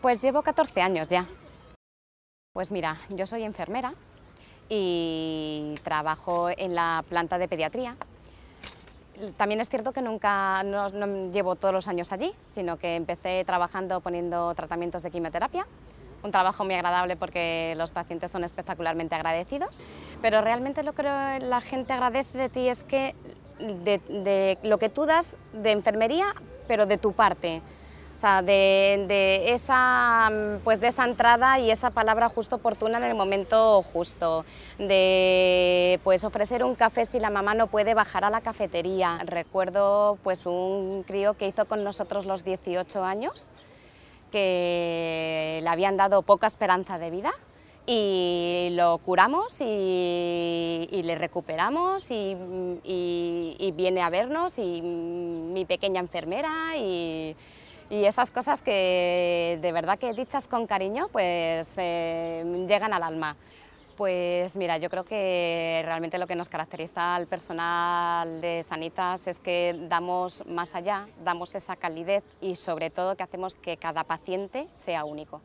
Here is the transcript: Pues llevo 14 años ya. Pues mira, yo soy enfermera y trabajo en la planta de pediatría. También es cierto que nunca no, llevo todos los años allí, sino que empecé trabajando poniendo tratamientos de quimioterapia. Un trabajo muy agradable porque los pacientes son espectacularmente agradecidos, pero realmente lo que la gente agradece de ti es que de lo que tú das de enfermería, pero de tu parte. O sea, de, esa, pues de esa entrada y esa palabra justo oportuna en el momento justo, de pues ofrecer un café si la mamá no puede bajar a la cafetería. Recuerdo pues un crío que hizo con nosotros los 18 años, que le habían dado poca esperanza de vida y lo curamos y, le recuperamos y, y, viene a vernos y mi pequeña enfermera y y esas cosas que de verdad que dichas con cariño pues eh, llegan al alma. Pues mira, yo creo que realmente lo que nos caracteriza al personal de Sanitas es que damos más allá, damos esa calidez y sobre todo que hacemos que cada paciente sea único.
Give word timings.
Pues 0.00 0.22
llevo 0.22 0.40
14 0.42 0.80
años 0.80 1.10
ya. 1.10 1.26
Pues 2.54 2.70
mira, 2.70 2.96
yo 3.10 3.26
soy 3.26 3.42
enfermera 3.42 3.92
y 4.70 5.74
trabajo 5.84 6.48
en 6.48 6.74
la 6.74 7.04
planta 7.06 7.36
de 7.36 7.48
pediatría. 7.48 7.96
También 9.36 9.60
es 9.60 9.68
cierto 9.68 9.92
que 9.92 10.00
nunca 10.00 10.62
no, 10.62 10.88
llevo 11.30 11.54
todos 11.54 11.74
los 11.74 11.86
años 11.86 12.12
allí, 12.12 12.32
sino 12.46 12.78
que 12.78 12.96
empecé 12.96 13.44
trabajando 13.44 14.00
poniendo 14.00 14.54
tratamientos 14.54 15.02
de 15.02 15.10
quimioterapia. 15.10 15.66
Un 16.22 16.30
trabajo 16.30 16.64
muy 16.64 16.74
agradable 16.74 17.16
porque 17.16 17.74
los 17.76 17.90
pacientes 17.90 18.30
son 18.30 18.42
espectacularmente 18.42 19.14
agradecidos, 19.14 19.82
pero 20.22 20.40
realmente 20.40 20.82
lo 20.82 20.94
que 20.94 21.02
la 21.02 21.60
gente 21.60 21.92
agradece 21.92 22.38
de 22.38 22.48
ti 22.48 22.68
es 22.68 22.84
que 22.84 23.14
de 23.58 24.58
lo 24.62 24.78
que 24.78 24.88
tú 24.88 25.04
das 25.04 25.36
de 25.52 25.72
enfermería, 25.72 26.34
pero 26.66 26.86
de 26.86 26.96
tu 26.96 27.12
parte. 27.12 27.60
O 28.20 28.26
sea, 28.28 28.42
de, 28.42 29.44
esa, 29.54 30.30
pues 30.62 30.78
de 30.78 30.88
esa 30.88 31.06
entrada 31.06 31.58
y 31.58 31.70
esa 31.70 31.88
palabra 31.88 32.28
justo 32.28 32.56
oportuna 32.56 32.98
en 32.98 33.04
el 33.04 33.14
momento 33.14 33.80
justo, 33.80 34.44
de 34.78 35.98
pues 36.04 36.22
ofrecer 36.24 36.62
un 36.62 36.74
café 36.74 37.06
si 37.06 37.18
la 37.18 37.30
mamá 37.30 37.54
no 37.54 37.68
puede 37.68 37.94
bajar 37.94 38.26
a 38.26 38.28
la 38.28 38.42
cafetería. 38.42 39.20
Recuerdo 39.24 40.18
pues 40.22 40.44
un 40.44 41.02
crío 41.06 41.32
que 41.32 41.48
hizo 41.48 41.64
con 41.64 41.82
nosotros 41.82 42.26
los 42.26 42.44
18 42.44 43.02
años, 43.02 43.48
que 44.30 45.60
le 45.62 45.68
habían 45.70 45.96
dado 45.96 46.20
poca 46.20 46.46
esperanza 46.46 46.98
de 46.98 47.10
vida 47.10 47.32
y 47.86 48.68
lo 48.72 48.98
curamos 48.98 49.56
y, 49.62 50.86
le 50.92 51.14
recuperamos 51.14 52.10
y, 52.10 52.36
y, 52.84 53.72
viene 53.74 54.02
a 54.02 54.10
vernos 54.10 54.58
y 54.58 54.82
mi 54.82 55.64
pequeña 55.64 56.00
enfermera 56.00 56.76
y 56.76 57.34
y 57.90 58.04
esas 58.04 58.30
cosas 58.30 58.62
que 58.62 59.58
de 59.60 59.72
verdad 59.72 59.98
que 59.98 60.14
dichas 60.14 60.46
con 60.46 60.66
cariño 60.66 61.08
pues 61.08 61.74
eh, 61.76 62.64
llegan 62.68 62.92
al 62.92 63.02
alma. 63.02 63.36
Pues 63.96 64.56
mira, 64.56 64.78
yo 64.78 64.88
creo 64.88 65.04
que 65.04 65.82
realmente 65.84 66.16
lo 66.16 66.26
que 66.26 66.34
nos 66.34 66.48
caracteriza 66.48 67.16
al 67.16 67.26
personal 67.26 68.40
de 68.40 68.62
Sanitas 68.62 69.26
es 69.26 69.40
que 69.40 69.76
damos 69.90 70.46
más 70.46 70.74
allá, 70.74 71.06
damos 71.22 71.54
esa 71.54 71.76
calidez 71.76 72.24
y 72.40 72.54
sobre 72.54 72.88
todo 72.88 73.14
que 73.16 73.24
hacemos 73.24 73.56
que 73.56 73.76
cada 73.76 74.04
paciente 74.04 74.68
sea 74.72 75.04
único. 75.04 75.42